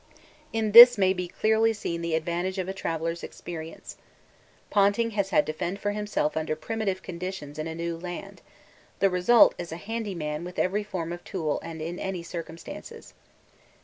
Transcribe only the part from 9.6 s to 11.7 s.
a 'handy man' with every form of tool